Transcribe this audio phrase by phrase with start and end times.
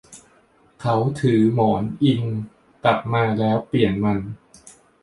[0.81, 2.23] เขาถือหมอนอิง
[2.83, 4.19] กลับมาแล้วเปลี่ยนมัน